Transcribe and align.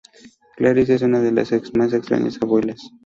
Clarisse 0.55 0.95
es 0.95 1.03
una 1.03 1.19
de 1.19 1.31
las 1.31 1.51
más 1.75 1.93
extrañas 1.93 2.39
abuelas. 2.41 2.89